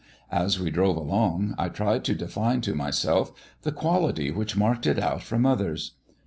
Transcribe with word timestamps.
As 0.31 0.59
we 0.59 0.71
drove 0.71 0.97
along, 0.97 1.53
I 1.59 1.69
tried 1.69 2.03
to 2.05 2.15
define 2.15 2.61
to 2.61 2.73
myself 2.73 3.31
the 3.61 3.71
quality 3.71 4.31
which 4.31 4.57
marked 4.57 4.87
it 4.87 4.97
out 4.97 5.21
from 5.21 5.45
others. 5.45 5.91